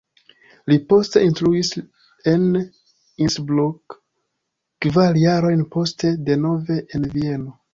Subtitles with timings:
[0.71, 1.69] Li poste instruis
[2.31, 2.47] en
[3.25, 3.97] Innsbruck,
[4.87, 7.57] kvar jarojn poste denove en Vieno.